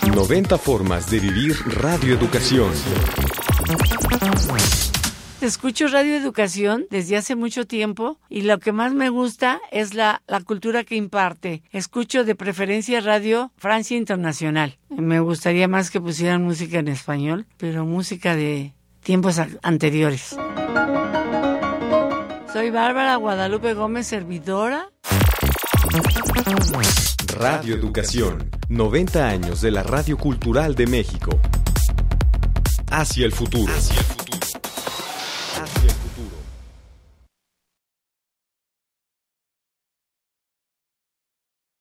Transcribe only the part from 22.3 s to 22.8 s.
Soy